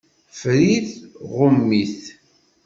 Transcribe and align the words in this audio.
Ffer-it, 0.31 0.87
ɣum-it. 1.33 1.99